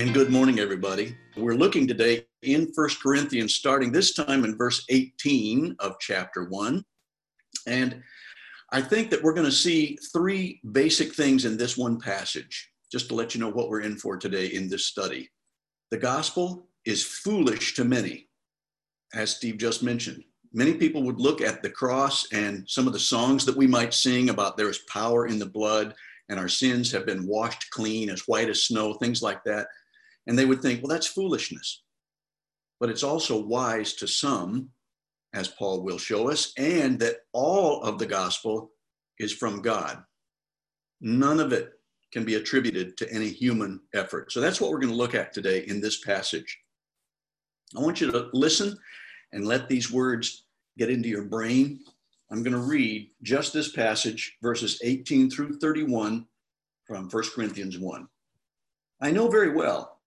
[0.00, 1.14] And good morning, everybody.
[1.36, 6.82] We're looking today in First Corinthians, starting this time in verse 18 of chapter 1.
[7.66, 8.02] And
[8.72, 13.08] I think that we're going to see three basic things in this one passage, just
[13.08, 15.28] to let you know what we're in for today in this study.
[15.90, 18.30] The gospel is foolish to many,
[19.12, 20.24] as Steve just mentioned.
[20.54, 23.92] Many people would look at the cross and some of the songs that we might
[23.92, 25.94] sing about there is power in the blood
[26.30, 29.66] and our sins have been washed clean as white as snow, things like that
[30.30, 31.82] and they would think, well, that's foolishness.
[32.78, 34.68] But it's also wise to some,
[35.34, 38.70] as Paul will show us, and that all of the gospel
[39.18, 40.00] is from God.
[41.00, 41.72] None of it
[42.12, 44.30] can be attributed to any human effort.
[44.30, 46.56] So that's what we're going to look at today in this passage.
[47.76, 48.78] I want you to listen
[49.32, 50.44] and let these words
[50.78, 51.80] get into your brain.
[52.30, 56.24] I'm going to read just this passage, verses 18 through 31
[56.86, 58.06] from 1 Corinthians 1.
[59.00, 59.99] I know very well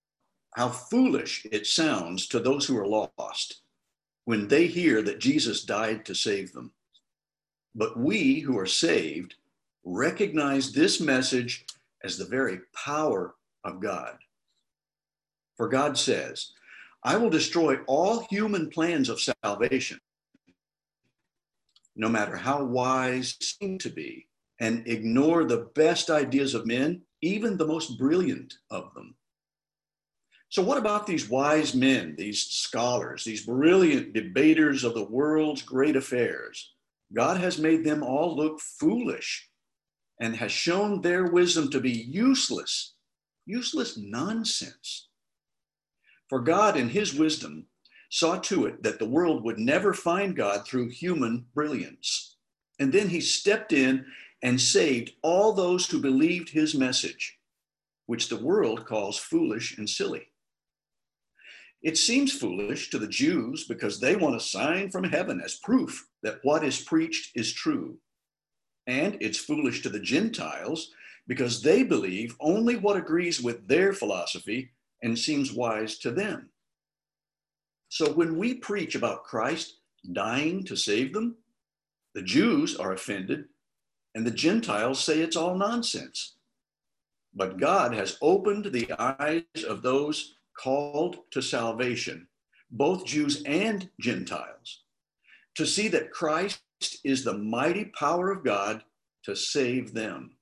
[0.56, 3.62] how foolish it sounds to those who are lost
[4.26, 6.72] when they hear that Jesus died to save them.
[7.76, 9.36] But we who are saved
[9.84, 11.66] recognize this message
[12.04, 14.18] as the very power of God.
[15.58, 16.52] For God says,
[17.04, 20.00] I will destroy all human plans of salvation,
[21.96, 24.28] no matter how wise seem to be,
[24.60, 29.16] and ignore the best ideas of men, even the most brilliant of them.
[30.54, 35.96] So, what about these wise men, these scholars, these brilliant debaters of the world's great
[35.96, 36.76] affairs?
[37.12, 39.50] God has made them all look foolish
[40.22, 42.94] and has shown their wisdom to be useless,
[43.48, 45.08] useless nonsense.
[46.30, 47.66] For God, in his wisdom,
[48.12, 52.38] saw to it that the world would never find God through human brilliance.
[52.80, 54.06] And then he stepped in
[54.44, 57.40] and saved all those who believed his message,
[58.06, 60.28] which the world calls foolish and silly.
[61.84, 66.08] It seems foolish to the Jews because they want a sign from heaven as proof
[66.24, 67.98] that what is preached is true.
[68.88, 70.92] And it's foolish to the Gentiles
[71.28, 74.72] because they believe only what agrees with their philosophy
[75.02, 76.50] and seems wise to them.
[77.90, 79.80] So when we preach about Christ
[80.14, 81.36] dying to save them,
[82.16, 83.46] the Jews are offended
[84.16, 86.36] and the Gentiles say it's all nonsense.
[87.34, 92.28] But God has opened the eyes of those called to salvation,
[92.72, 94.84] both Jews and Gentiles,
[95.56, 96.62] to see that Christ
[97.04, 98.84] is the mighty power of God
[99.24, 100.38] to save them.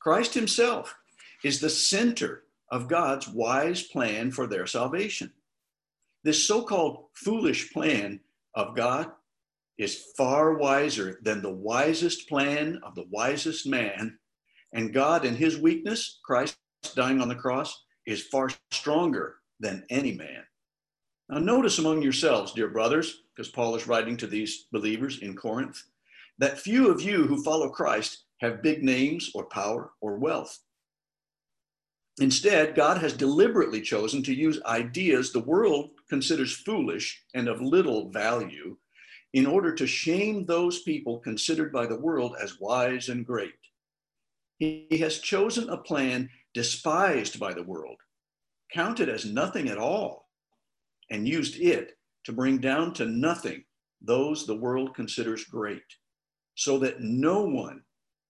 [0.00, 0.94] Christ himself
[1.44, 5.32] is the center of God's wise plan for their salvation.
[6.24, 8.20] This so called foolish plan
[8.54, 9.10] of God
[9.78, 14.18] is far wiser than the wisest plan of the wisest man.
[14.72, 16.58] And God, in his weakness, Christ
[16.94, 20.42] dying on the cross, is far stronger than any man.
[21.28, 25.82] Now, notice among yourselves, dear brothers, because Paul is writing to these believers in Corinth,
[26.38, 30.58] that few of you who follow Christ have big names or power or wealth.
[32.20, 38.10] Instead, God has deliberately chosen to use ideas the world considers foolish and of little
[38.10, 38.76] value
[39.32, 43.54] in order to shame those people considered by the world as wise and great.
[44.60, 47.96] He has chosen a plan despised by the world,
[48.70, 50.28] counted as nothing at all,
[51.10, 53.64] and used it to bring down to nothing
[54.02, 55.82] those the world considers great,
[56.56, 57.80] so that no one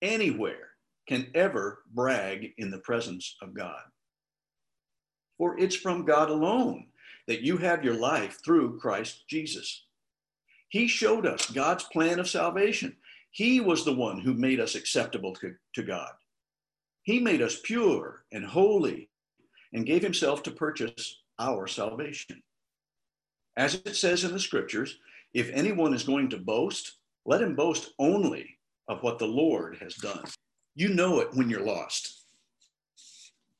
[0.02, 0.68] anywhere
[1.08, 3.82] can ever brag in the presence of God.
[5.36, 6.86] For it's from God alone
[7.26, 9.84] that you have your life through Christ Jesus.
[10.68, 12.96] He showed us God's plan of salvation.
[13.32, 16.10] He was the one who made us acceptable to, to God.
[17.02, 19.08] He made us pure and holy
[19.72, 22.42] and gave himself to purchase our salvation.
[23.56, 24.98] As it says in the scriptures,
[25.32, 29.94] if anyone is going to boast, let him boast only of what the Lord has
[29.94, 30.24] done.
[30.74, 32.22] You know it when you're lost.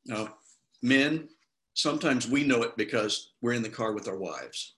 [0.07, 0.35] Now,
[0.83, 1.29] men,
[1.75, 4.75] sometimes we know it because we're in the car with our wives.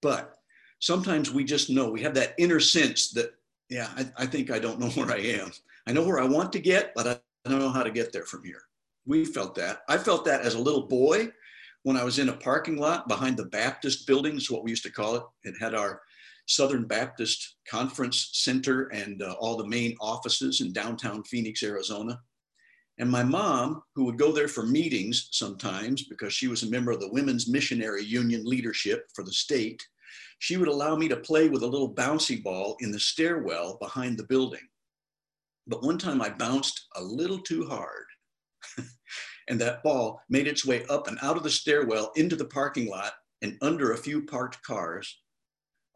[0.00, 0.36] But
[0.78, 3.34] sometimes we just know, we have that inner sense that,
[3.68, 5.52] yeah, I, I think I don't know where I am.
[5.86, 7.18] I know where I want to get, but I
[7.50, 8.62] know how to get there from here.
[9.06, 9.80] We felt that.
[9.88, 11.30] I felt that as a little boy
[11.82, 14.84] when I was in a parking lot behind the Baptist building, is what we used
[14.84, 15.22] to call it.
[15.42, 16.00] It had our
[16.46, 22.20] Southern Baptist Conference Center and uh, all the main offices in downtown Phoenix, Arizona.
[22.98, 26.92] And my mom, who would go there for meetings sometimes because she was a member
[26.92, 29.84] of the Women's Missionary Union leadership for the state,
[30.38, 34.18] she would allow me to play with a little bouncy ball in the stairwell behind
[34.18, 34.60] the building.
[35.66, 38.06] But one time I bounced a little too hard
[39.48, 42.88] and that ball made its way up and out of the stairwell into the parking
[42.88, 43.12] lot
[43.42, 45.20] and under a few parked cars.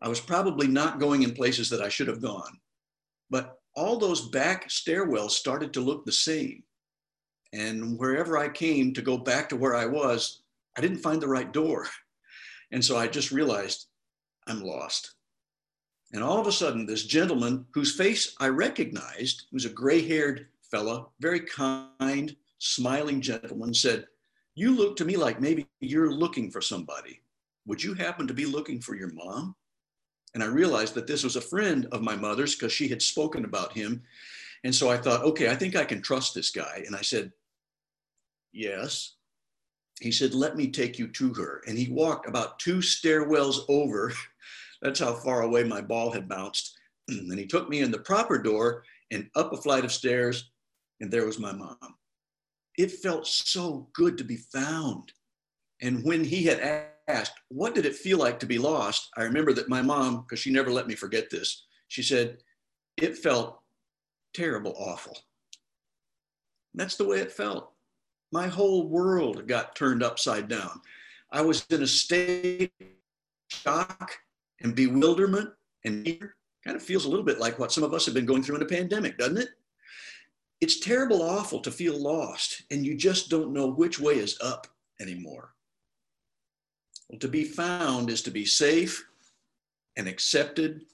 [0.02, 2.58] I was probably not going in places that I should have gone,
[3.30, 6.62] but all those back stairwells started to look the same.
[7.52, 10.42] And wherever I came to go back to where I was,
[10.76, 11.86] I didn't find the right door.
[12.72, 13.86] And so I just realized
[14.48, 15.14] I'm lost.
[16.16, 20.46] And all of a sudden, this gentleman whose face I recognized, who's a gray haired
[20.62, 24.06] fella, very kind, smiling gentleman, said,
[24.54, 27.20] You look to me like maybe you're looking for somebody.
[27.66, 29.56] Would you happen to be looking for your mom?
[30.32, 33.44] And I realized that this was a friend of my mother's because she had spoken
[33.44, 34.02] about him.
[34.64, 36.82] And so I thought, okay, I think I can trust this guy.
[36.86, 37.30] And I said,
[38.54, 39.16] Yes.
[40.00, 41.62] He said, Let me take you to her.
[41.66, 44.14] And he walked about two stairwells over.
[44.82, 46.76] That's how far away my ball had bounced.
[47.08, 50.50] and he took me in the proper door and up a flight of stairs.
[51.00, 51.78] And there was my mom.
[52.78, 55.12] It felt so good to be found.
[55.82, 59.11] And when he had asked, What did it feel like to be lost?
[59.17, 62.38] I remember that my mom, because she never let me forget this, she said,
[62.96, 63.61] It felt
[64.34, 65.17] terrible, awful.
[66.72, 67.72] And that's the way it felt.
[68.32, 70.81] My whole world got turned upside down.
[71.31, 72.87] I was in a state of
[73.50, 74.12] shock
[74.61, 75.50] and bewilderment
[75.85, 76.19] and.
[76.64, 78.56] Kind of feels a little bit like what some of us have been going through
[78.56, 79.50] in a pandemic, doesn't it?
[80.61, 84.67] It's terrible, awful to feel lost and you just don't know which way is up
[85.00, 85.55] anymore.
[87.08, 89.06] Well, to be found is to be safe
[89.97, 90.87] and accepted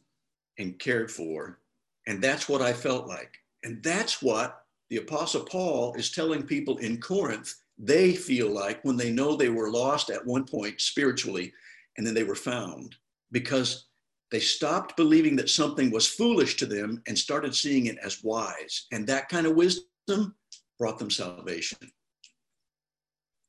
[0.58, 1.58] and cared for.
[2.06, 3.38] And that's what I felt like.
[3.64, 8.98] And that's what the Apostle Paul is telling people in Corinth they feel like when
[8.98, 11.50] they know they were lost at one point spiritually
[11.96, 12.96] and then they were found
[13.32, 13.88] because
[14.30, 18.86] they stopped believing that something was foolish to them and started seeing it as wise.
[18.92, 20.34] And that kind of wisdom
[20.78, 21.78] brought them salvation.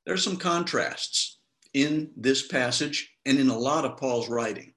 [0.06, 1.39] There are some contrasts
[1.74, 4.74] in this passage and in a lot of Paul's writing.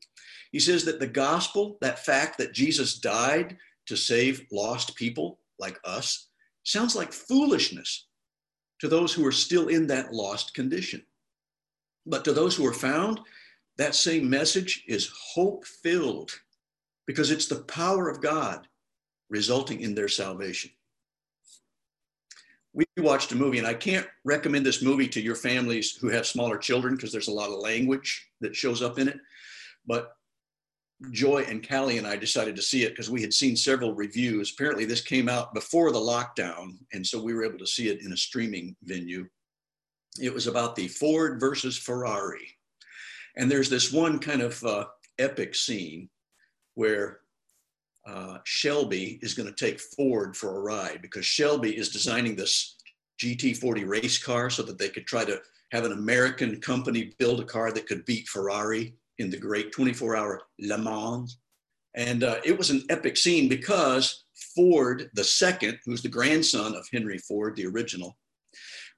[0.52, 3.56] He says that the gospel, that fact that Jesus died
[3.86, 6.28] to save lost people like us,
[6.64, 8.06] sounds like foolishness
[8.80, 11.02] to those who are still in that lost condition.
[12.06, 13.20] But to those who are found,
[13.78, 16.32] that same message is hope filled
[17.06, 18.66] because it's the power of God
[19.28, 20.70] resulting in their salvation.
[22.72, 26.26] We watched a movie, and I can't recommend this movie to your families who have
[26.26, 29.18] smaller children because there's a lot of language that shows up in it.
[29.86, 30.12] But
[31.10, 34.52] Joy and Callie and I decided to see it because we had seen several reviews.
[34.52, 38.02] Apparently, this came out before the lockdown, and so we were able to see it
[38.02, 39.26] in a streaming venue.
[40.20, 42.55] It was about the Ford versus Ferrari.
[43.36, 44.86] And there's this one kind of uh,
[45.18, 46.08] epic scene
[46.74, 47.20] where
[48.06, 52.76] uh, Shelby is going to take Ford for a ride because Shelby is designing this
[53.20, 55.40] GT40 race car so that they could try to
[55.72, 60.16] have an American company build a car that could beat Ferrari in the great 24
[60.16, 61.38] hour Le Mans.
[61.94, 64.24] And uh, it was an epic scene because
[64.54, 68.16] Ford, the second, who's the grandson of Henry Ford, the original,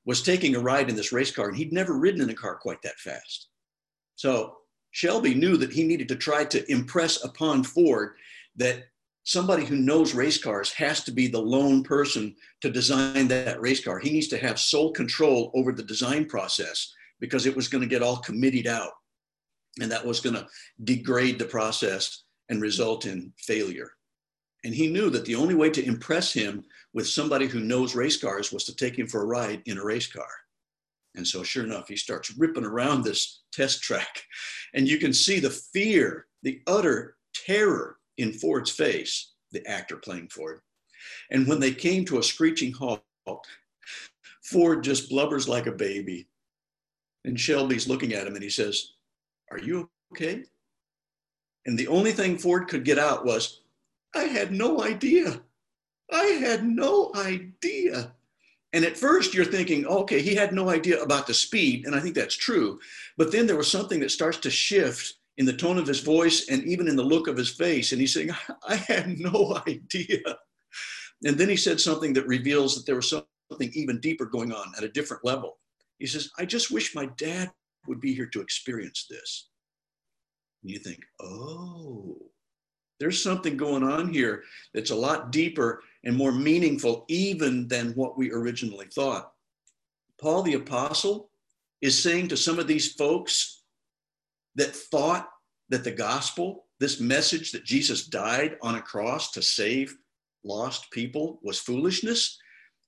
[0.05, 2.57] was taking a ride in this race car and he'd never ridden in a car
[2.57, 3.48] quite that fast.
[4.19, 4.57] So
[4.91, 8.17] Shelby knew that he needed to try to impress upon Ford
[8.57, 8.89] that
[9.23, 13.83] somebody who knows race cars has to be the lone person to design that race
[13.85, 14.01] car.
[14.01, 17.89] He needs to have sole control over the design process because it was going to
[17.89, 18.91] get all committed out.
[19.81, 20.49] And that was going to
[20.83, 23.93] degrade the process and result in failure.
[24.65, 28.21] And he knew that the only way to impress him with somebody who knows race
[28.21, 30.27] cars was to take him for a ride in a race car.
[31.19, 34.23] And so, sure enough, he starts ripping around this test track.
[34.75, 40.29] And you can see the fear, the utter terror in Ford's face, the actor playing
[40.29, 40.61] Ford.
[41.31, 43.03] And when they came to a screeching halt,
[44.43, 46.29] Ford just blubbers like a baby.
[47.25, 48.93] And Shelby's looking at him and he says,
[49.51, 50.45] Are you okay?
[51.65, 53.63] And the only thing Ford could get out was,
[54.15, 55.41] I had no idea.
[56.13, 58.13] I had no idea.
[58.73, 61.87] And at first, you're thinking, okay, he had no idea about the speed.
[61.87, 62.79] And I think that's true.
[63.17, 66.49] But then there was something that starts to shift in the tone of his voice
[66.49, 67.93] and even in the look of his face.
[67.93, 68.31] And he's saying,
[68.69, 70.21] I had no idea.
[71.25, 74.73] And then he said something that reveals that there was something even deeper going on
[74.77, 75.59] at a different level.
[75.99, 77.51] He says, I just wish my dad
[77.87, 79.49] would be here to experience this.
[80.63, 82.19] And you think, oh,
[83.01, 84.43] there's something going on here
[84.75, 89.33] that's a lot deeper and more meaningful even than what we originally thought.
[90.21, 91.31] Paul the Apostle
[91.81, 93.63] is saying to some of these folks
[94.57, 95.29] that thought
[95.69, 99.97] that the gospel, this message that Jesus died on a cross to save
[100.45, 102.39] lost people, was foolishness.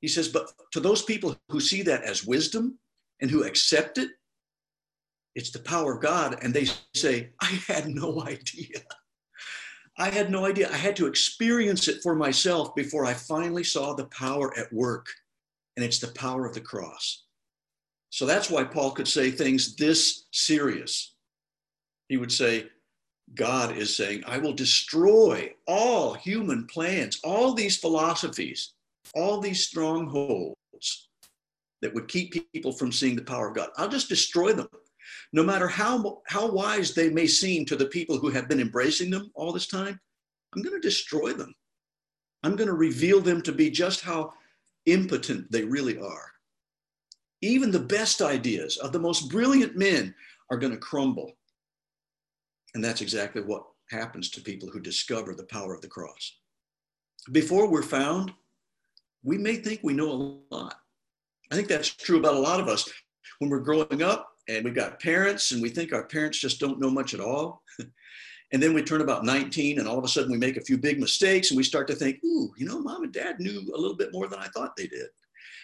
[0.00, 2.79] He says, but to those people who see that as wisdom
[3.21, 4.11] and who accept it,
[5.35, 6.38] it's the power of God.
[6.43, 8.81] And they say, I had no idea.
[10.00, 10.71] I had no idea.
[10.73, 15.09] I had to experience it for myself before I finally saw the power at work.
[15.76, 17.25] And it's the power of the cross.
[18.09, 21.14] So that's why Paul could say things this serious.
[22.09, 22.69] He would say,
[23.35, 28.73] God is saying, I will destroy all human plans, all these philosophies,
[29.14, 30.57] all these strongholds
[31.83, 33.69] that would keep people from seeing the power of God.
[33.76, 34.69] I'll just destroy them.
[35.33, 39.11] No matter how, how wise they may seem to the people who have been embracing
[39.11, 39.99] them all this time,
[40.55, 41.55] I'm going to destroy them.
[42.43, 44.33] I'm going to reveal them to be just how
[44.87, 46.33] impotent they really are.
[47.43, 50.14] Even the best ideas of the most brilliant men
[50.50, 51.33] are going to crumble.
[52.75, 56.38] And that's exactly what happens to people who discover the power of the cross.
[57.33, 58.33] Before we're found,
[59.23, 60.76] we may think we know a lot.
[61.50, 62.90] I think that's true about a lot of us.
[63.38, 66.80] When we're growing up and we've got parents and we think our parents just don't
[66.80, 67.62] know much at all.
[68.52, 70.76] and then we turn about 19 and all of a sudden we make a few
[70.76, 73.78] big mistakes and we start to think, ooh, you know, mom and dad knew a
[73.78, 75.06] little bit more than I thought they did.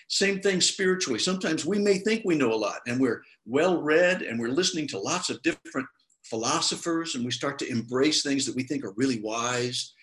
[0.09, 1.18] Same thing spiritually.
[1.18, 4.87] Sometimes we may think we know a lot and we're well read and we're listening
[4.88, 5.88] to lots of different
[6.23, 9.95] philosophers and we start to embrace things that we think are really wise.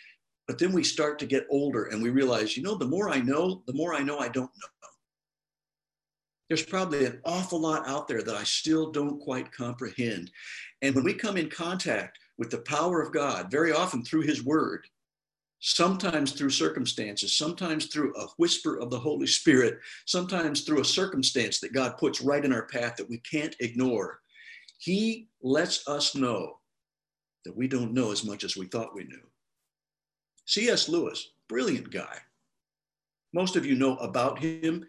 [0.47, 3.19] But then we start to get older and we realize, you know, the more I
[3.19, 4.67] know, the more I know I don't know.
[6.53, 10.29] There's probably an awful lot out there that I still don't quite comprehend.
[10.83, 14.45] And when we come in contact with the power of God, very often through His
[14.45, 14.85] Word,
[15.61, 21.59] sometimes through circumstances, sometimes through a whisper of the Holy Spirit, sometimes through a circumstance
[21.59, 24.19] that God puts right in our path that we can't ignore,
[24.77, 26.59] He lets us know
[27.45, 29.25] that we don't know as much as we thought we knew.
[30.45, 30.87] C.S.
[30.87, 32.19] Lewis, brilliant guy.
[33.33, 34.85] Most of you know about him.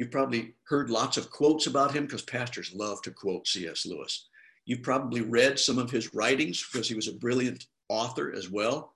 [0.00, 3.84] You've probably heard lots of quotes about him because pastors love to quote C.S.
[3.84, 4.30] Lewis.
[4.64, 8.94] You've probably read some of his writings because he was a brilliant author as well.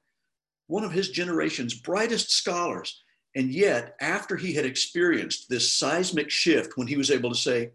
[0.66, 3.02] One of his generation's brightest scholars.
[3.36, 7.72] And yet, after he had experienced this seismic shift, when he was able to say,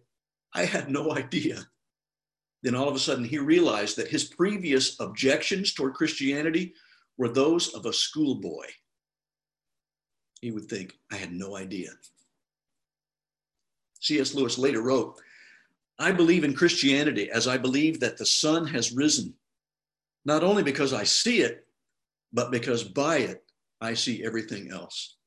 [0.56, 1.68] I had no idea,
[2.64, 6.74] then all of a sudden he realized that his previous objections toward Christianity
[7.20, 8.66] were those of a schoolboy.
[10.42, 11.92] He would think, I had no idea.
[14.00, 14.34] C.S.
[14.34, 15.20] Lewis later wrote,
[15.98, 19.34] I believe in Christianity as I believe that the sun has risen,
[20.26, 21.66] not only because I see it,
[22.32, 23.44] but because by it
[23.82, 25.18] I see everything else.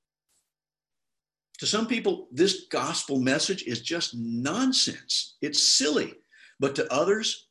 [1.59, 5.37] To some people, this gospel message is just nonsense.
[5.43, 6.15] It's silly.
[6.59, 7.49] But to others,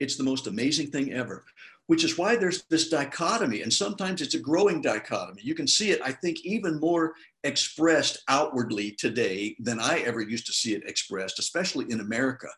[0.00, 1.44] it's the most amazing thing ever
[1.86, 3.62] which is why there's this dichotomy.
[3.62, 5.42] And sometimes it's a growing dichotomy.
[5.42, 10.46] You can see it, I think, even more expressed outwardly today than I ever used
[10.46, 12.48] to see it expressed, especially in America.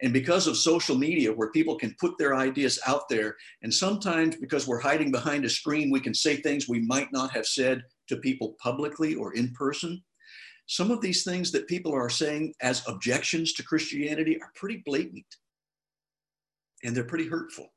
[0.00, 4.36] And because of social media, where people can put their ideas out there, and sometimes
[4.36, 7.82] because we're hiding behind a screen, we can say things we might not have said
[8.08, 10.02] to people publicly or in person.
[10.66, 15.26] Some of these things that people are saying as objections to Christianity are pretty blatant
[16.84, 17.72] and they're pretty hurtful.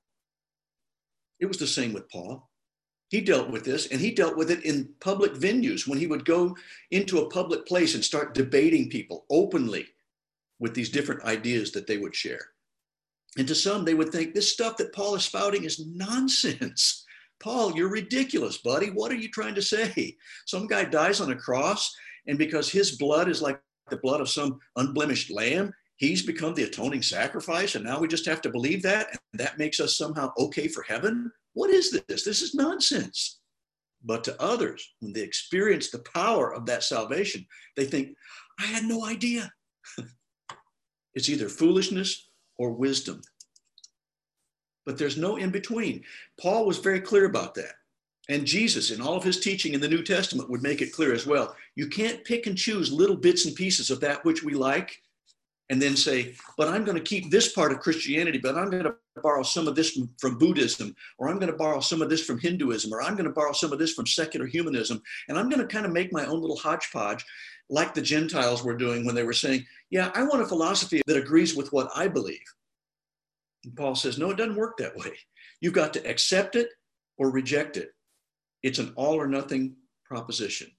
[1.39, 2.50] It was the same with Paul.
[3.11, 6.23] He dealt with this and he dealt with it in public venues when he would
[6.23, 6.55] go
[6.91, 9.85] into a public place and start debating people openly
[10.59, 12.39] with these different ideas that they would share.
[13.37, 17.05] And to some, they would think this stuff that Paul is spouting is nonsense.
[17.41, 18.91] Paul, you're ridiculous, buddy.
[18.91, 20.15] What are you trying to say?
[20.45, 21.93] Some guy dies on a cross,
[22.27, 26.63] and because his blood is like the blood of some unblemished lamb, he's become the
[26.63, 30.31] atoning sacrifice and now we just have to believe that and that makes us somehow
[30.37, 32.23] okay for heaven what is this?
[32.23, 33.39] This is nonsense.
[34.03, 37.45] But to others when they experience the power of that salvation
[37.77, 38.15] they think
[38.59, 39.51] i had no idea.
[41.13, 43.21] It's either foolishness or wisdom.
[44.85, 46.03] But there's no in between
[46.39, 47.73] paul was very clear about that.
[48.29, 51.13] And jesus in all of his teaching in the new testament would make it clear
[51.13, 51.55] as well.
[51.75, 54.97] You can't pick and choose little bits and pieces of that which we like
[55.71, 58.83] and then say, but I'm going to keep this part of Christianity, but I'm going
[58.83, 62.25] to borrow some of this from, Buddhism, or I'm going to borrow some of this
[62.25, 65.01] from Hinduism, or I'm going to borrow some of this from secular humanism.
[65.29, 67.25] And I'm going to kind of make my own little hodgepodge,
[67.69, 71.15] like the Gentiles were doing when they were saying, yeah, I want a philosophy that
[71.15, 72.43] agrees with what I believe.
[73.63, 75.13] And Paul says, no, it doesn't work that way.
[75.61, 76.67] You've got to accept it
[77.17, 77.91] or reject it.
[78.61, 80.69] It's an all or nothing proposition.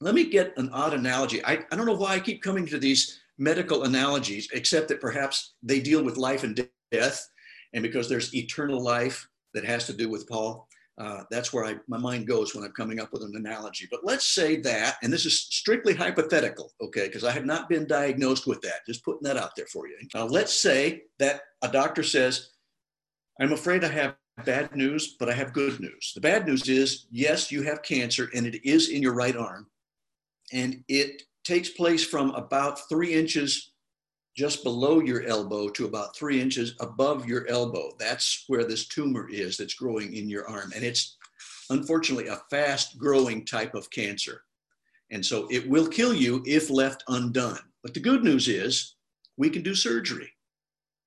[0.00, 1.44] Let me get an odd analogy.
[1.44, 5.54] I, I don't know why I keep coming to these medical analogies, except that perhaps
[5.62, 7.28] they deal with life and death.
[7.72, 11.74] And because there's eternal life that has to do with Paul, Uh, that's where I,
[11.88, 13.88] my mind goes when I'm coming up with an analogy.
[13.90, 17.84] But let's say that, and this is strictly hypothetical, okay, because I have not been
[17.84, 18.86] diagnosed with that.
[18.86, 19.96] Just putting that out there for you.
[20.14, 22.50] Now, let's say that a doctor says,
[23.40, 24.14] I'm afraid I have
[24.44, 26.12] bad news, but I have good news.
[26.14, 29.66] The bad news is, yes, you have cancer and it is in your right arm.
[30.52, 33.72] And it takes place from about three inches
[34.36, 37.92] just below your elbow to about three inches above your elbow.
[37.98, 40.72] That's where this tumor is that's growing in your arm.
[40.74, 41.16] And it's
[41.70, 44.42] unfortunately a fast growing type of cancer.
[45.10, 47.60] And so it will kill you if left undone.
[47.82, 48.96] But the good news is
[49.36, 50.30] we can do surgery.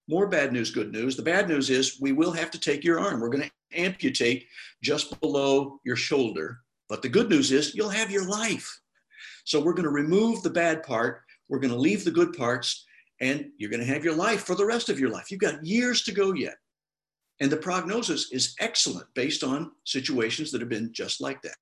[0.07, 1.17] More bad news, good news.
[1.17, 3.19] The bad news is we will have to take your arm.
[3.19, 4.45] We're going to amputate
[4.81, 6.59] just below your shoulder.
[6.87, 8.79] But the good news is you'll have your life.
[9.47, 11.21] So we're going to remove the bad part.
[11.47, 12.85] We're going to leave the good parts
[13.21, 15.31] and you're going to have your life for the rest of your life.
[15.31, 16.55] You've got years to go yet.
[17.39, 21.55] And the prognosis is excellent based on situations that have been just like that.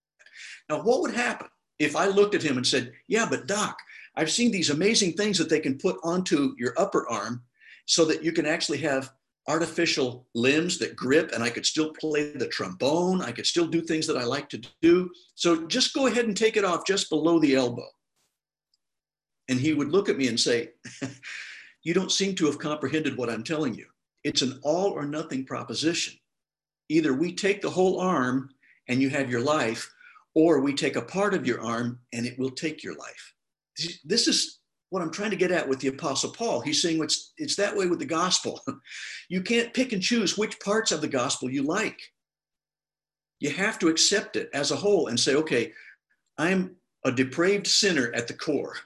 [0.67, 3.77] Now, what would happen if I looked at him and said, Yeah, but doc,
[4.15, 7.43] I've seen these amazing things that they can put onto your upper arm
[7.85, 9.11] so that you can actually have
[9.47, 13.21] artificial limbs that grip and I could still play the trombone.
[13.21, 15.09] I could still do things that I like to do.
[15.35, 17.87] So just go ahead and take it off just below the elbow.
[19.47, 20.69] And he would look at me and say,
[21.83, 23.85] You don't seem to have comprehended what I'm telling you.
[24.23, 26.15] It's an all or nothing proposition.
[26.89, 28.49] Either we take the whole arm
[28.87, 29.91] and you have your life,
[30.33, 33.33] or we take a part of your arm and it will take your life.
[34.03, 34.59] This is
[34.95, 36.61] what I'm trying to get at with the Apostle Paul.
[36.61, 38.61] He's saying it's, it's that way with the gospel.
[39.29, 41.99] you can't pick and choose which parts of the gospel you like.
[43.41, 45.73] You have to accept it as a whole and say, okay,
[46.37, 48.77] I'm a depraved sinner at the core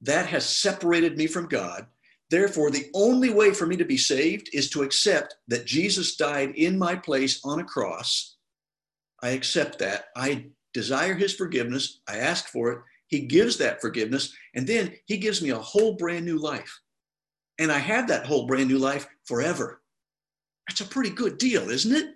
[0.00, 1.86] that has separated me from God.
[2.28, 6.56] Therefore, the only way for me to be saved is to accept that Jesus died
[6.56, 8.34] in my place on a cross.
[9.22, 10.06] I accept that.
[10.16, 12.00] I desire his forgiveness.
[12.08, 12.78] I ask for it.
[13.12, 14.32] He gives that forgiveness.
[14.54, 16.80] And then he gives me a whole brand new life.
[17.58, 19.82] And I have that whole brand new life forever.
[20.66, 22.14] That's a pretty good deal, isn't it?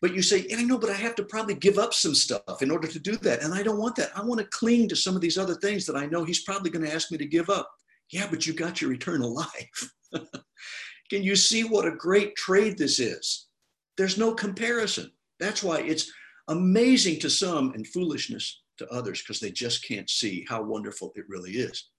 [0.00, 2.70] But you say, I know, but I have to probably give up some stuff in
[2.70, 3.42] order to do that.
[3.42, 4.16] And I don't want that.
[4.16, 6.70] I want to cling to some of these other things that I know he's probably
[6.70, 7.68] going to ask me to give up.
[8.10, 9.34] Yeah, but you got your eternal
[10.14, 10.22] life.
[11.10, 13.48] Can you see what a great trade this is?
[13.96, 15.10] There's no comparison.
[15.40, 16.08] That's why it's
[16.46, 21.28] amazing to some and foolishness to others because they just can't see how wonderful it
[21.28, 21.90] really is.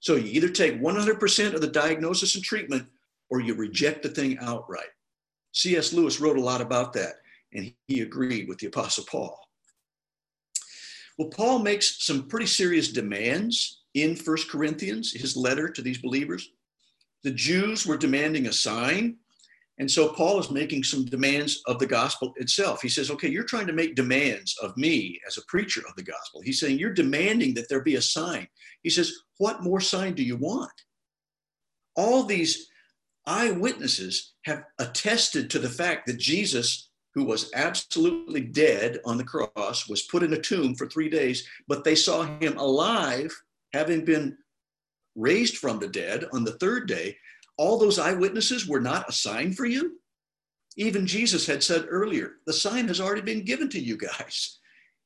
[0.00, 2.86] So you either take 100% of the diagnosis and treatment
[3.30, 4.88] or you reject the thing outright.
[5.52, 5.92] C.S.
[5.92, 7.14] Lewis wrote a lot about that
[7.52, 9.38] and he agreed with the Apostle Paul.
[11.18, 16.50] Well, Paul makes some pretty serious demands in First Corinthians, his letter to these believers.
[17.24, 19.16] The Jews were demanding a sign.
[19.78, 22.82] And so Paul is making some demands of the gospel itself.
[22.82, 26.02] He says, okay, you're trying to make demands of me as a preacher of the
[26.02, 26.40] gospel.
[26.42, 28.48] He's saying, you're demanding that there be a sign.
[28.82, 30.72] He says, what more sign do you want?
[31.94, 32.68] All these
[33.26, 36.88] eyewitnesses have attested to the fact that Jesus
[37.18, 41.44] who was absolutely dead on the cross, was put in a tomb for three days,
[41.66, 43.34] but they saw him alive,
[43.72, 44.36] having been
[45.16, 47.16] raised from the dead on the third day.
[47.58, 49.98] All those eyewitnesses were not a sign for you.
[50.76, 54.58] Even Jesus had said earlier, the sign has already been given to you guys.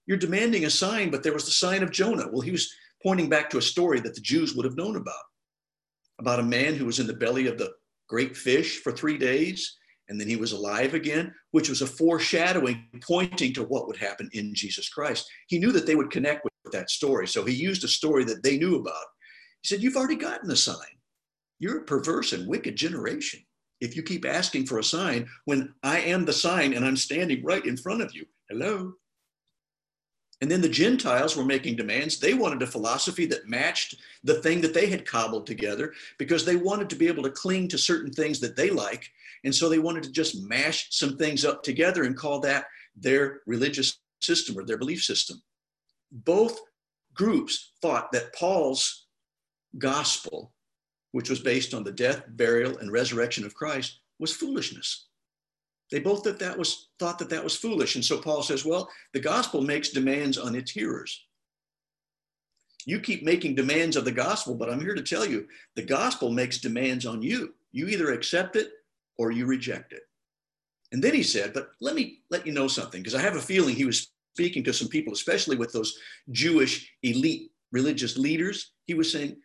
[0.06, 2.28] You're demanding a sign, but there was the sign of Jonah.
[2.30, 5.14] Well, he was pointing back to a story that the Jews would have known about
[6.18, 7.72] about a man who was in the belly of the
[8.08, 9.76] great fish for three days
[10.08, 14.28] and then he was alive again, which was a foreshadowing pointing to what would happen
[14.34, 15.26] in Jesus Christ.
[15.46, 17.26] He knew that they would connect with that story.
[17.26, 19.06] So he used a story that they knew about.
[19.62, 20.76] He said, You've already gotten a sign.
[21.62, 23.38] You're a perverse and wicked generation.
[23.80, 27.44] If you keep asking for a sign when I am the sign and I'm standing
[27.44, 28.94] right in front of you, hello.
[30.40, 32.18] And then the Gentiles were making demands.
[32.18, 33.94] They wanted a philosophy that matched
[34.24, 37.68] the thing that they had cobbled together because they wanted to be able to cling
[37.68, 39.08] to certain things that they like
[39.44, 42.64] and so they wanted to just mash some things up together and call that
[42.96, 45.40] their religious system or their belief system.
[46.10, 46.58] Both
[47.14, 49.06] groups thought that Paul's
[49.78, 50.52] gospel,
[51.12, 55.06] which was based on the death, burial, and resurrection of Christ, was foolishness.
[55.90, 57.94] They both thought that was thought that that was foolish.
[57.94, 61.26] And so Paul says, well, the gospel makes demands on its hearers.
[62.86, 65.46] You keep making demands of the gospel, but I'm here to tell you
[65.76, 67.54] the gospel makes demands on you.
[67.72, 68.70] You either accept it
[69.18, 70.02] or you reject it.
[70.92, 73.40] And then he said, But let me let you know something, because I have a
[73.40, 75.98] feeling he was speaking to some people, especially with those
[76.30, 78.72] Jewish elite religious leaders.
[78.86, 79.36] He was saying,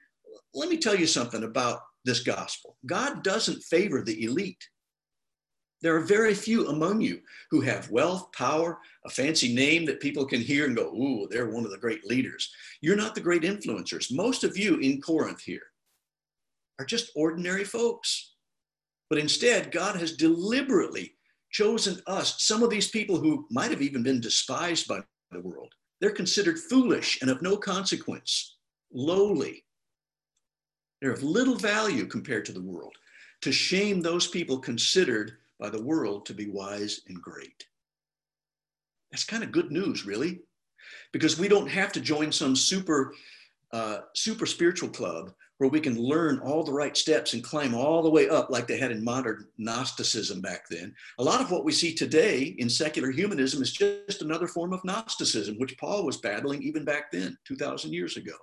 [0.54, 2.78] Let me tell you something about this gospel.
[2.86, 4.64] God doesn't favor the elite,
[5.82, 10.26] There are very few among you who have wealth, power, a fancy name that people
[10.26, 12.52] can hear and go, ooh, they're one of the great leaders.
[12.82, 14.12] You're not the great influencers.
[14.12, 15.62] Most of you in Corinth here
[16.80, 18.34] are just ordinary folks.
[19.10, 21.14] But instead, God has deliberately
[21.52, 25.72] chosen us, some of these people who might have even been despised by the world.
[26.02, 28.58] They're considered foolish and of no consequence,
[28.92, 29.64] lowly.
[31.02, 32.96] They're of little value compared to the world.
[33.42, 37.66] To shame those people considered by the world to be wise and great.
[39.12, 40.42] That's kind of good news, really,
[41.14, 43.14] because we don't have to join some super,
[43.72, 48.04] uh, super spiritual club where we can learn all the right steps and climb all
[48.04, 50.94] the way up like they had in modern Gnosticism back then.
[51.18, 54.84] A lot of what we see today in secular humanism is just another form of
[54.84, 58.34] Gnosticism, which Paul was battling even back then, 2,000 years ago.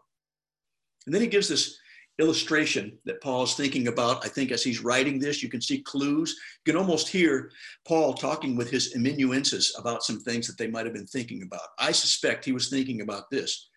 [1.06, 1.78] And then he gives this
[2.20, 4.24] illustration that Paul's thinking about.
[4.24, 6.36] I think as he's writing this, you can see clues.
[6.64, 7.50] You can almost hear
[7.86, 11.68] Paul talking with his amanuensis about some things that they might have been thinking about.
[11.78, 13.68] I suspect he was thinking about this.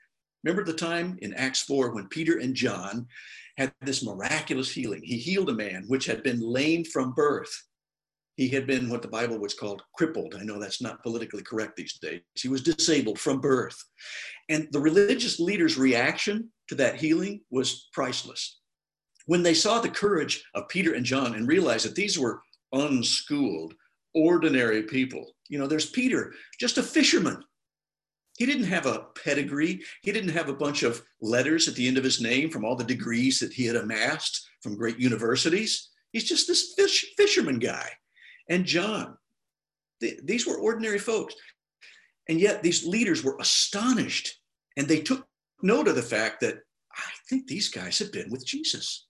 [0.44, 3.08] Remember the time in Acts 4 when Peter and John
[3.58, 5.02] had this miraculous healing?
[5.04, 7.52] He healed a man which had been lame from birth.
[8.38, 10.36] He had been what the Bible was called crippled.
[10.40, 12.22] I know that's not politically correct these days.
[12.36, 13.78] He was disabled from birth.
[14.48, 18.60] And the religious leaders' reaction to that healing was priceless.
[19.26, 23.74] When they saw the courage of Peter and John and realized that these were unschooled,
[24.14, 27.44] ordinary people, you know, there's Peter, just a fisherman
[28.38, 29.82] he didn't have a pedigree.
[30.04, 32.76] He didn't have a bunch of letters at the end of his name from all
[32.76, 35.90] the degrees that he had amassed from great universities.
[36.12, 37.90] He's just this fish, fisherman guy.
[38.50, 39.18] And John,
[40.02, 41.36] th- these were ordinary folks.
[42.30, 44.40] And yet these leaders were astonished
[44.76, 45.26] and they took
[45.62, 46.56] note of the fact that
[46.94, 49.08] I think these guys have been with Jesus.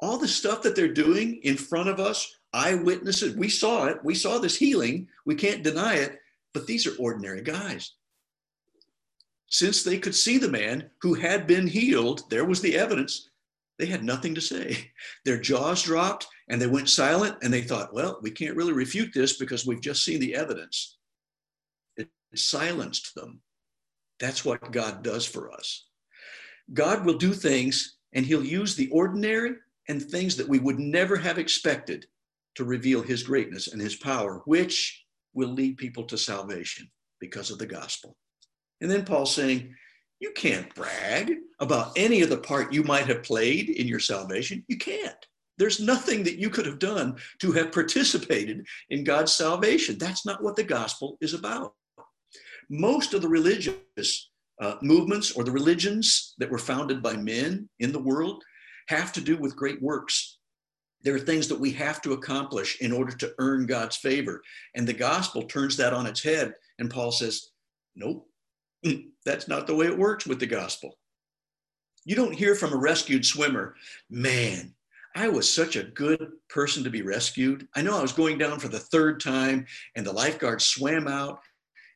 [0.00, 3.98] All the stuff that they're doing in front of us, eyewitnesses, we saw it.
[4.04, 5.08] We saw this healing.
[5.26, 6.18] We can't deny it.
[6.54, 7.92] But these are ordinary guys
[9.50, 13.30] since they could see the man who had been healed, there was the evidence,
[13.78, 14.90] they had nothing to say.
[15.24, 19.12] Their jaws dropped and they went silent and they thought, well, we can't really refute
[19.14, 20.98] this because we've just seen the evidence.
[21.96, 23.40] It silenced them.
[24.18, 25.86] That's what God does for us.
[26.72, 29.54] God will do things and he'll use the ordinary
[29.88, 32.06] and things that we would never have expected
[32.56, 37.58] to reveal his greatness and his power, which will lead people to salvation because of
[37.58, 38.16] the gospel.
[38.80, 39.74] And then Paul's saying,
[40.20, 44.64] you can't brag about any of the part you might have played in your salvation.
[44.68, 45.26] You can't.
[45.58, 49.98] There's nothing that you could have done to have participated in God's salvation.
[49.98, 51.74] That's not what the gospel is about.
[52.70, 57.92] Most of the religious uh, movements or the religions that were founded by men in
[57.92, 58.42] the world
[58.88, 60.38] have to do with great works.
[61.02, 64.42] There are things that we have to accomplish in order to earn God's favor.
[64.74, 66.54] And the gospel turns that on its head.
[66.78, 67.50] And Paul says,
[67.94, 68.28] nope,
[69.24, 70.98] That's not the way it works with the gospel.
[72.04, 73.74] You don't hear from a rescued swimmer,
[74.08, 74.74] man,
[75.14, 77.66] I was such a good person to be rescued.
[77.74, 81.40] I know I was going down for the third time, and the lifeguard swam out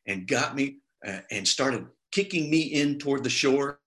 [0.07, 3.79] and got me uh, and started kicking me in toward the shore.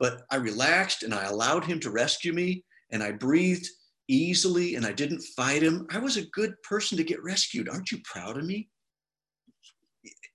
[0.00, 3.68] But I relaxed and I allowed him to rescue me, and I breathed
[4.08, 5.86] easily and I didn't fight him.
[5.90, 7.68] I was a good person to get rescued.
[7.68, 8.68] Aren't you proud of me?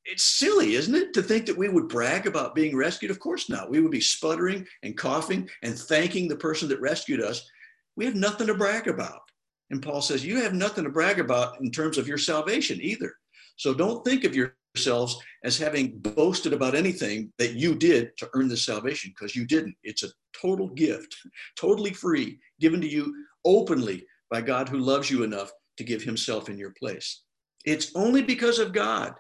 [0.06, 3.12] It's silly, isn't it, to think that we would brag about being rescued?
[3.12, 3.70] Of course not.
[3.70, 7.48] We would be sputtering and coughing and thanking the person that rescued us.
[7.96, 9.22] We have nothing to brag about.
[9.70, 13.14] And Paul says, You have nothing to brag about in terms of your salvation either.
[13.56, 18.48] So don't think of yourselves as having boasted about anything that you did to earn
[18.48, 19.76] this salvation, because you didn't.
[19.84, 21.16] It's a total gift,
[21.58, 23.14] totally free, given to you
[23.46, 27.24] openly by God who loves you enough to give himself in your place.
[27.66, 29.14] It's only because of God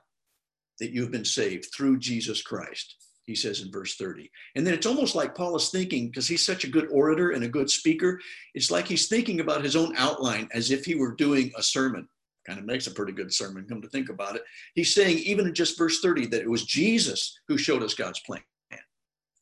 [0.79, 4.29] that you have been saved through Jesus Christ, he says in verse 30.
[4.55, 7.43] And then it's almost like Paul is thinking, because he's such a good orator and
[7.43, 8.19] a good speaker,
[8.53, 12.07] it's like he's thinking about his own outline as if he were doing a sermon.
[12.45, 14.43] Kind of makes a pretty good sermon, come to think about it.
[14.75, 18.19] He's saying, even in just verse 30, that it was Jesus who showed us God's
[18.19, 18.41] plan.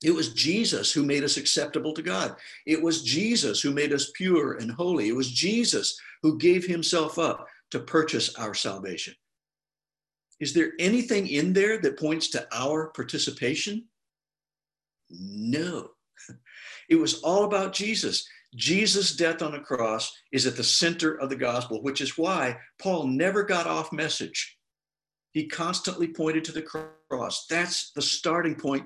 [0.03, 2.35] It was Jesus who made us acceptable to God.
[2.65, 5.09] It was Jesus who made us pure and holy.
[5.09, 9.13] It was Jesus who gave himself up to purchase our salvation.
[10.41, 13.87] Is there anything in there that points to our participation?
[15.09, 15.91] No.
[16.89, 18.27] It was all about Jesus.
[18.55, 22.57] Jesus' death on the cross is at the center of the gospel, which is why
[22.81, 24.57] Paul never got off message.
[25.31, 26.61] He constantly pointed to the
[27.09, 27.45] cross.
[27.47, 28.83] That's the starting point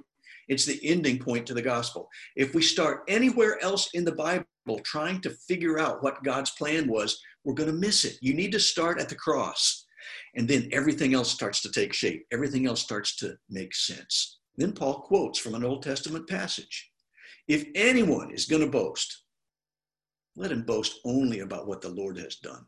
[0.47, 2.09] It's the ending point to the gospel.
[2.35, 4.45] If we start anywhere else in the Bible
[4.83, 8.17] trying to figure out what God's plan was, we're going to miss it.
[8.21, 9.84] You need to start at the cross.
[10.35, 12.25] And then everything else starts to take shape.
[12.31, 14.39] Everything else starts to make sense.
[14.57, 16.91] Then Paul quotes from an Old Testament passage
[17.47, 19.23] If anyone is going to boast,
[20.35, 22.65] let him boast only about what the Lord has done.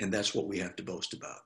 [0.00, 1.38] And that's what we have to boast about.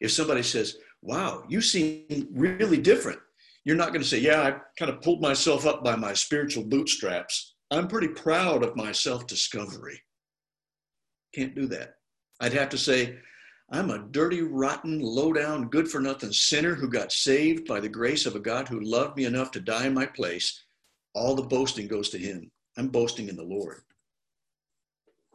[0.00, 3.18] If somebody says, Wow, you seem really different,
[3.64, 6.64] you're not going to say, Yeah, I kind of pulled myself up by my spiritual
[6.64, 7.54] bootstraps.
[7.70, 10.00] I'm pretty proud of my self discovery.
[11.34, 11.94] Can't do that.
[12.40, 13.16] I'd have to say,
[13.74, 17.88] I'm a dirty, rotten, low down, good for nothing sinner who got saved by the
[17.88, 20.62] grace of a God who loved me enough to die in my place.
[21.12, 22.52] All the boasting goes to him.
[22.78, 23.80] I'm boasting in the Lord.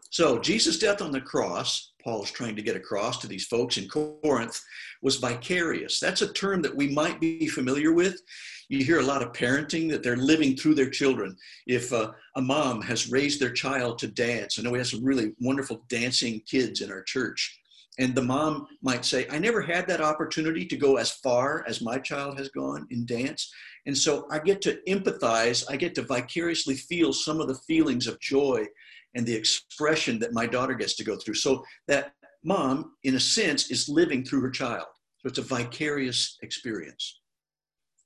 [0.09, 3.77] So, Jesus' death on the cross, Paul is trying to get across to these folks
[3.77, 4.61] in Corinth,
[5.01, 5.99] was vicarious.
[5.99, 8.21] That's a term that we might be familiar with.
[8.69, 11.35] You hear a lot of parenting that they're living through their children.
[11.67, 15.03] If uh, a mom has raised their child to dance, I know we have some
[15.03, 17.58] really wonderful dancing kids in our church.
[17.99, 21.81] And the mom might say, I never had that opportunity to go as far as
[21.81, 23.51] my child has gone in dance.
[23.85, 28.07] And so I get to empathize, I get to vicariously feel some of the feelings
[28.07, 28.65] of joy
[29.15, 31.33] and the expression that my daughter gets to go through.
[31.33, 34.87] So that mom, in a sense, is living through her child.
[35.17, 37.19] So it's a vicarious experience.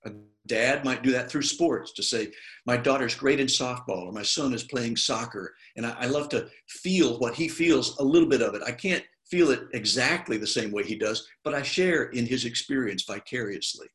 [0.06, 0.12] A
[0.48, 2.32] dad might do that through sports to say,
[2.66, 5.54] my daughter's great in softball or my son is playing soccer.
[5.78, 8.64] And I, I love to feel what he feels, a little bit of it.
[8.66, 9.04] I can't
[9.34, 13.88] feel it exactly the same way he does, but I share in his experience vicariously.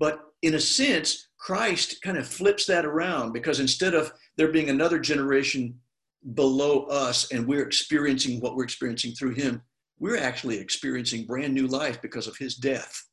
[0.00, 4.70] But in a sense, Christ kind of flips that around because instead of there being
[4.70, 5.78] another generation
[6.34, 9.62] below us and we're experiencing what we're experiencing through him,
[10.00, 13.04] we're actually experiencing brand new life because of his death.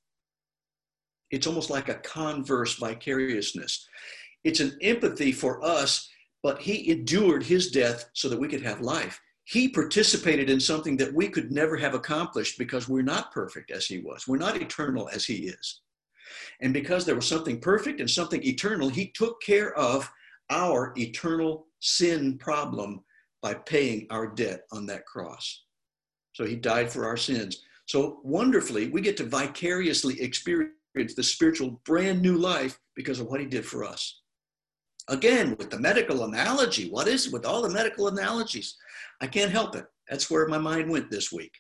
[1.30, 3.88] It's almost like a converse vicariousness.
[4.44, 6.10] It's an empathy for us,
[6.42, 9.20] but he endured his death so that we could have life.
[9.52, 13.86] He participated in something that we could never have accomplished because we're not perfect as
[13.86, 14.26] he was.
[14.26, 15.82] We're not eternal as he is.
[16.62, 20.10] And because there was something perfect and something eternal, he took care of
[20.50, 23.04] our eternal sin problem
[23.42, 25.64] by paying our debt on that cross.
[26.32, 27.62] So he died for our sins.
[27.88, 30.72] So wonderfully, we get to vicariously experience
[31.14, 34.22] the spiritual brand new life because of what he did for us.
[35.10, 38.78] Again, with the medical analogy, what is it with all the medical analogies?
[39.22, 39.86] I can't help it.
[40.10, 41.54] That's where my mind went this week.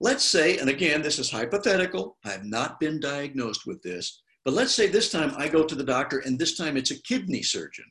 [0.00, 4.54] Let's say, and again, this is hypothetical, I have not been diagnosed with this, but
[4.54, 7.42] let's say this time I go to the doctor and this time it's a kidney
[7.42, 7.84] surgeon.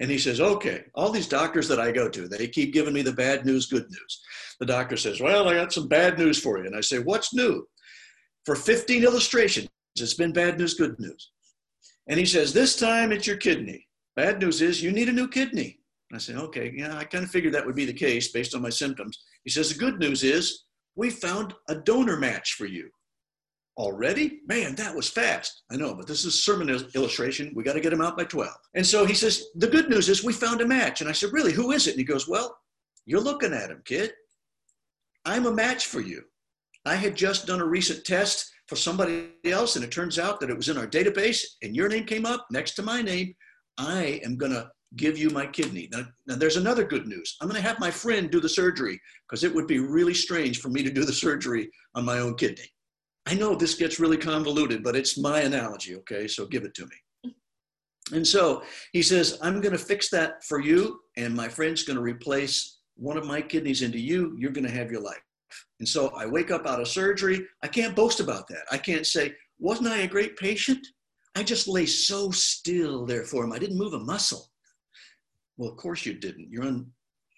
[0.00, 3.02] And he says, okay, all these doctors that I go to, they keep giving me
[3.02, 4.22] the bad news, good news.
[4.58, 6.66] The doctor says, well, I got some bad news for you.
[6.66, 7.64] And I say, what's new?
[8.44, 11.30] For 15 illustrations, it's been bad news, good news.
[12.08, 13.86] And he says, this time it's your kidney.
[14.16, 15.78] Bad news is you need a new kidney.
[16.14, 18.62] I said, okay, yeah, I kind of figured that would be the case based on
[18.62, 19.24] my symptoms.
[19.44, 20.64] He says, the good news is
[20.96, 22.88] we found a donor match for you.
[23.76, 24.40] Already?
[24.46, 25.64] Man, that was fast.
[25.70, 27.52] I know, but this is sermon illustration.
[27.56, 28.52] We got to get him out by 12.
[28.74, 31.00] And so he says, The good news is we found a match.
[31.00, 31.52] And I said, Really?
[31.52, 31.92] Who is it?
[31.92, 32.56] And he goes, Well,
[33.04, 34.12] you're looking at him, kid.
[35.24, 36.22] I'm a match for you.
[36.86, 40.50] I had just done a recent test for somebody else, and it turns out that
[40.50, 43.34] it was in our database, and your name came up next to my name.
[43.78, 45.88] I am going to give you my kidney.
[45.92, 47.36] Now, now, there's another good news.
[47.40, 50.60] I'm going to have my friend do the surgery because it would be really strange
[50.60, 52.70] for me to do the surgery on my own kidney.
[53.26, 56.28] I know this gets really convoluted, but it's my analogy, okay?
[56.28, 57.34] So give it to me.
[58.12, 61.96] And so he says, I'm going to fix that for you, and my friend's going
[61.96, 64.36] to replace one of my kidneys into you.
[64.38, 65.22] You're going to have your life.
[65.80, 67.46] And so I wake up out of surgery.
[67.62, 68.64] I can't boast about that.
[68.70, 70.86] I can't say, wasn't I a great patient?
[71.34, 73.52] I just lay so still there for him.
[73.52, 74.50] I didn't move a muscle.
[75.56, 76.50] Well, of course you didn't.
[76.50, 76.90] You're on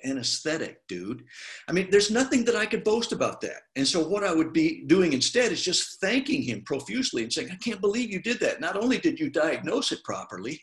[0.04, 1.24] anesthetic, dude.
[1.68, 3.62] I mean, there's nothing that I could boast about that.
[3.76, 7.50] And so, what I would be doing instead is just thanking him profusely and saying,
[7.50, 8.60] I can't believe you did that.
[8.60, 10.60] Not only did you diagnose it properly,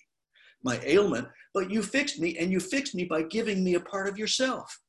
[0.64, 4.08] my ailment, but you fixed me, and you fixed me by giving me a part
[4.08, 4.80] of yourself.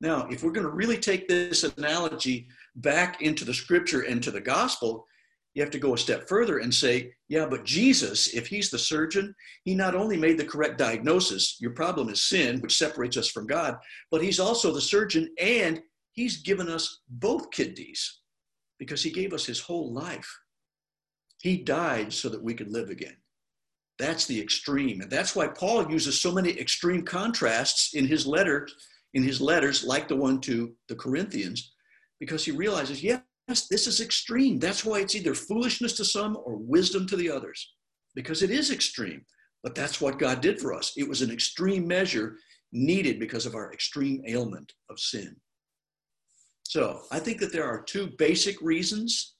[0.00, 4.30] Now, if we're going to really take this analogy back into the scripture and to
[4.30, 5.06] the gospel,
[5.56, 8.78] you have to go a step further and say, yeah, but Jesus, if he's the
[8.78, 13.30] surgeon, he not only made the correct diagnosis, your problem is sin, which separates us
[13.30, 13.78] from God,
[14.10, 15.80] but he's also the surgeon and
[16.12, 18.20] he's given us both kidneys
[18.78, 20.30] because he gave us his whole life.
[21.40, 23.16] He died so that we could live again.
[23.98, 25.00] That's the extreme.
[25.00, 28.68] And that's why Paul uses so many extreme contrasts in his letter,
[29.14, 31.72] in his letters, like the one to the Corinthians,
[32.20, 34.58] because he realizes, yeah, this is extreme.
[34.58, 37.74] That's why it's either foolishness to some or wisdom to the others.
[38.16, 39.24] because it is extreme.
[39.62, 40.92] But that's what God did for us.
[40.96, 42.38] It was an extreme measure
[42.72, 45.36] needed because of our extreme ailment of sin.
[46.64, 49.34] So I think that there are two basic reasons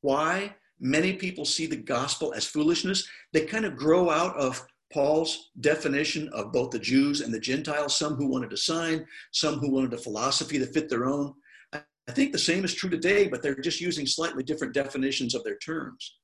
[0.00, 3.06] why many people see the gospel as foolishness.
[3.32, 7.96] They kind of grow out of Paul's definition of both the Jews and the Gentiles,
[7.96, 11.34] some who wanted a sign, some who wanted a philosophy that fit their own.
[12.12, 15.42] I think the same is true today, but they're just using slightly different definitions of
[15.44, 16.18] their terms.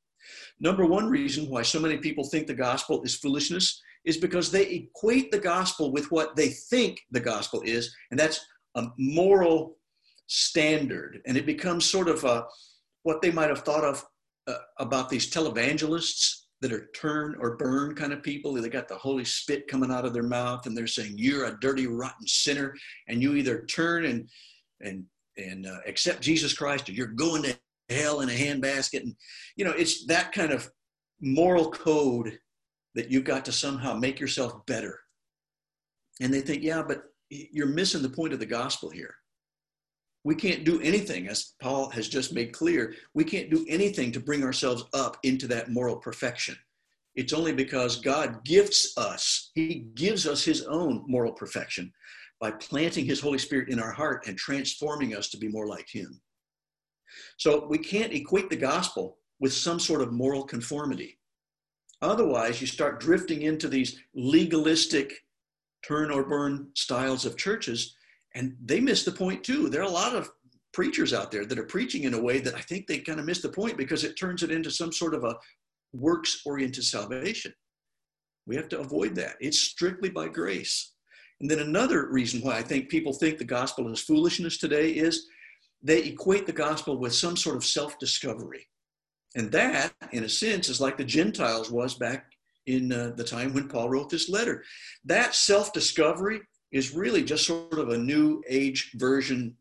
[0.61, 4.67] Number one reason why so many people think the gospel is foolishness is because they
[4.67, 8.39] equate the gospel with what they think the gospel is, and that's
[8.75, 9.79] a moral
[10.27, 11.23] standard.
[11.27, 12.45] And it becomes sort of a,
[13.05, 14.05] what they might have thought of
[14.47, 18.53] uh, about these televangelists that are turn or burn kind of people.
[18.53, 21.59] They got the holy spit coming out of their mouth, and they're saying, "You're a
[21.61, 22.75] dirty, rotten sinner,
[23.09, 24.29] and you either turn and
[24.83, 25.07] and
[25.39, 29.15] and uh, accept Jesus Christ, or you're going to hell in a handbasket." And
[29.57, 30.71] you know, it's that kind of
[31.21, 32.39] moral code
[32.95, 34.99] that you've got to somehow make yourself better.
[36.21, 39.15] And they think, yeah, but you're missing the point of the gospel here.
[40.25, 44.21] We can't do anything, as Paul has just made clear, we can't do anything to
[44.21, 46.57] bring ourselves up into that moral perfection.
[47.15, 51.93] It's only because God gifts us, He gives us His own moral perfection
[52.41, 55.89] by planting His Holy Spirit in our heart and transforming us to be more like
[55.91, 56.21] Him.
[57.37, 61.19] So we can't equate the gospel with some sort of moral conformity.
[62.01, 65.13] Otherwise, you start drifting into these legalistic
[65.85, 67.95] turn or burn styles of churches,
[68.35, 69.69] and they miss the point too.
[69.69, 70.31] There are a lot of
[70.73, 73.27] preachers out there that are preaching in a way that I think they kind of
[73.27, 75.37] miss the point because it turns it into some sort of a
[75.93, 77.53] works oriented salvation.
[78.47, 79.37] We have to avoid that.
[79.41, 80.93] It's strictly by grace.
[81.41, 85.27] And then another reason why I think people think the gospel is foolishness today is
[85.83, 88.67] they equate the gospel with some sort of self discovery.
[89.37, 92.27] And that, in a sense, is like the Gentiles was back
[92.67, 94.65] in uh, the time when Paul wrote this letter.
[95.05, 96.41] That self discovery
[96.73, 99.57] is really just sort of a new age version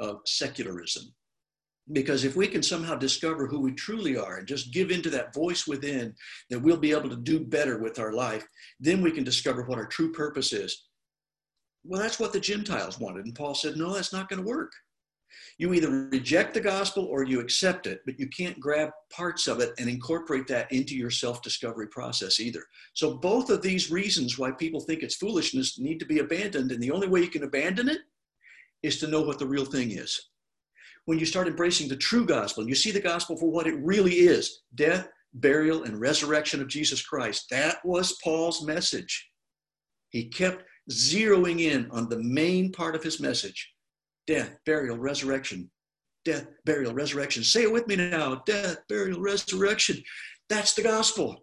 [0.00, 1.04] of secularism.
[1.92, 5.34] Because if we can somehow discover who we truly are and just give into that
[5.34, 6.14] voice within,
[6.48, 8.46] that we'll be able to do better with our life,
[8.80, 10.88] then we can discover what our true purpose is.
[11.84, 13.24] Well, that's what the Gentiles wanted.
[13.24, 14.72] And Paul said, no, that's not going to work.
[15.58, 19.60] You either reject the gospel or you accept it, but you can't grab parts of
[19.60, 22.62] it and incorporate that into your self discovery process either.
[22.94, 26.72] So, both of these reasons why people think it's foolishness need to be abandoned.
[26.72, 28.00] And the only way you can abandon it
[28.82, 30.20] is to know what the real thing is.
[31.04, 33.78] When you start embracing the true gospel, and you see the gospel for what it
[33.82, 37.46] really is death, burial, and resurrection of Jesus Christ.
[37.50, 39.30] That was Paul's message.
[40.10, 43.72] He kept zeroing in on the main part of his message
[44.26, 45.70] death, burial, resurrection.
[46.24, 47.42] Death, burial, resurrection.
[47.42, 50.02] Say it with me now death, burial, resurrection.
[50.48, 51.42] That's the gospel.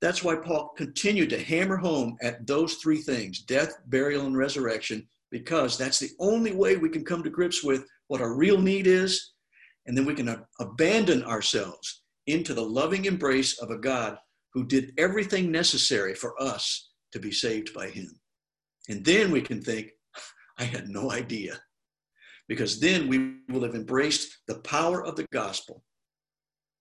[0.00, 5.08] That's why Paul continued to hammer home at those three things death, burial, and resurrection,
[5.30, 8.86] because that's the only way we can come to grips with what our real need
[8.86, 9.32] is.
[9.86, 14.18] And then we can abandon ourselves into the loving embrace of a God
[14.52, 18.08] who did everything necessary for us to be saved by him.
[18.88, 19.90] And then we can think,
[20.58, 21.60] I had no idea
[22.48, 25.84] because then we will have embraced the power of the gospel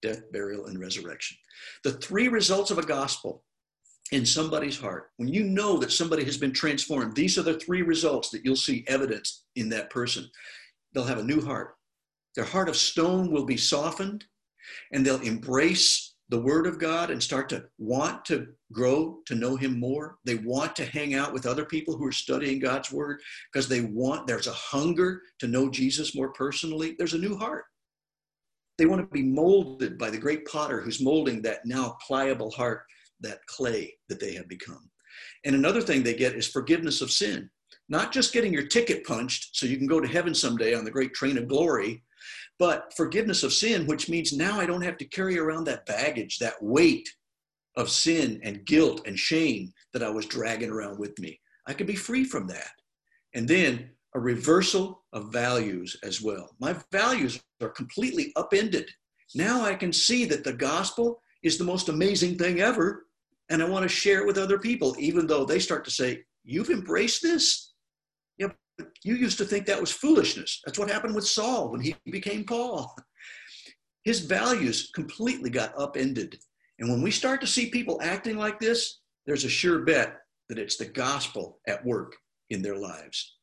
[0.02, 1.38] death, burial, and resurrection.
[1.84, 3.44] The three results of a gospel
[4.12, 7.82] in somebody's heart, when you know that somebody has been transformed, these are the three
[7.82, 10.30] results that you'll see evidence in that person.
[10.94, 11.76] They'll have a new heart.
[12.36, 14.24] Their heart of stone will be softened,
[14.94, 19.56] and they'll embrace the Word of God and start to want to grow to know
[19.56, 20.18] Him more.
[20.26, 23.82] They want to hang out with other people who are studying God's Word because they
[23.82, 26.96] want, there's a hunger to know Jesus more personally.
[26.98, 27.66] There's a new heart.
[28.78, 32.84] They want to be molded by the great potter who's molding that now pliable heart,
[33.22, 34.90] that clay that they have become.
[35.46, 37.50] And another thing they get is forgiveness of sin.
[37.90, 40.92] Not just getting your ticket punched so you can go to heaven someday on the
[40.92, 42.04] great train of glory,
[42.60, 46.40] but forgiveness of sin, which means now I don't have to carry around that baggage,
[46.40, 47.08] that weight
[47.76, 51.40] of sin and guilt and shame that I was dragging around with me.
[51.68, 52.72] I can be free from that.
[53.36, 56.56] And then a reversal of values as well.
[56.60, 58.90] My values are completely upended.
[59.36, 63.06] Now I can see that the gospel is the most amazing thing ever.
[63.50, 66.24] And I want to share it with other people, even though they start to say,
[66.44, 67.74] You've embraced this?
[69.04, 70.62] You used to think that was foolishness.
[70.66, 72.96] That's what happened with Saul when he became Paul.
[74.04, 76.38] His values completely got upended.
[76.80, 80.18] And when we start to see people acting like this, there's a sure bet
[80.50, 82.16] that it's the gospel at work
[82.50, 83.36] in their lives.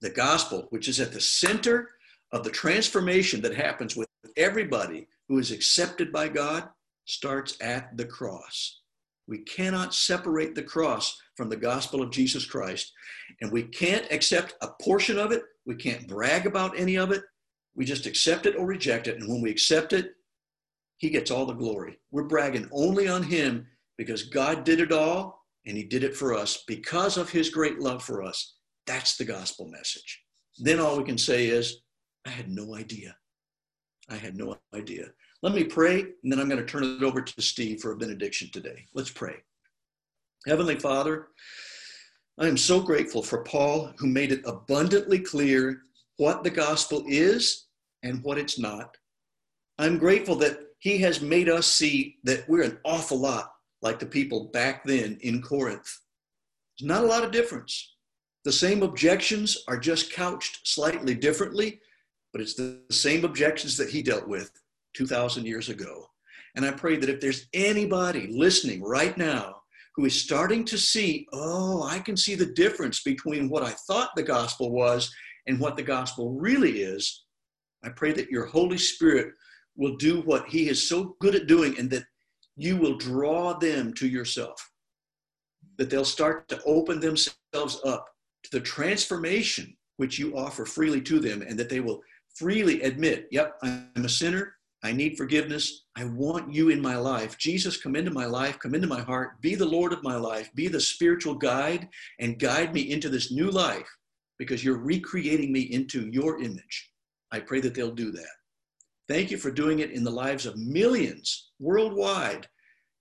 [0.00, 1.88] The gospel, which is at the center
[2.32, 6.68] of the transformation that happens with everybody who is accepted by God,
[7.06, 8.79] starts at the cross.
[9.30, 12.92] We cannot separate the cross from the gospel of Jesus Christ.
[13.40, 15.44] And we can't accept a portion of it.
[15.64, 17.22] We can't brag about any of it.
[17.76, 19.20] We just accept it or reject it.
[19.20, 20.10] And when we accept it,
[20.96, 21.96] he gets all the glory.
[22.10, 26.34] We're bragging only on him because God did it all and he did it for
[26.34, 28.56] us because of his great love for us.
[28.88, 30.22] That's the gospel message.
[30.58, 31.82] Then all we can say is,
[32.26, 33.16] I had no idea.
[34.08, 35.12] I had no idea.
[35.42, 37.96] Let me pray, and then I'm going to turn it over to Steve for a
[37.96, 38.84] benediction today.
[38.92, 39.36] Let's pray.
[40.46, 41.28] Heavenly Father,
[42.38, 45.80] I am so grateful for Paul, who made it abundantly clear
[46.18, 47.68] what the gospel is
[48.02, 48.98] and what it's not.
[49.78, 54.06] I'm grateful that he has made us see that we're an awful lot like the
[54.06, 56.00] people back then in Corinth.
[56.78, 57.94] There's not a lot of difference.
[58.44, 61.80] The same objections are just couched slightly differently,
[62.32, 64.50] but it's the same objections that he dealt with
[64.94, 66.06] 2,000 years ago.
[66.56, 69.56] And I pray that if there's anybody listening right now
[69.96, 74.10] who is starting to see, oh, I can see the difference between what I thought
[74.16, 75.12] the gospel was
[75.46, 77.24] and what the gospel really is,
[77.82, 79.32] I pray that your Holy Spirit
[79.76, 82.04] will do what he is so good at doing and that
[82.56, 84.70] you will draw them to yourself.
[85.78, 88.06] That they'll start to open themselves up
[88.44, 92.02] to the transformation which you offer freely to them and that they will
[92.34, 94.54] freely admit, yep, I'm a sinner.
[94.82, 95.84] I need forgiveness.
[95.96, 97.36] I want you in my life.
[97.36, 100.50] Jesus, come into my life, come into my heart, be the Lord of my life,
[100.54, 103.88] be the spiritual guide, and guide me into this new life
[104.38, 106.90] because you're recreating me into your image.
[107.30, 108.26] I pray that they'll do that.
[109.06, 112.48] Thank you for doing it in the lives of millions worldwide.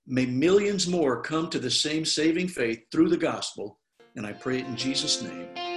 [0.06, 3.80] May millions more come to the same saving faith through the gospel.
[4.16, 5.69] And I pray it in Jesus' name.